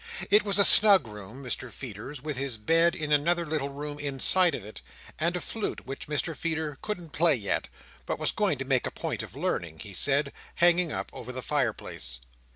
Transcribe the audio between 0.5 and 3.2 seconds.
a snug room, Mr Feeder's, with his bed in